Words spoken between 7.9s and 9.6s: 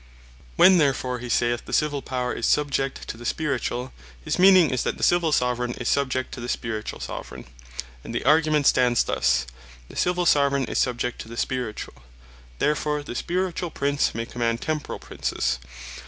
And the Argument stands thus,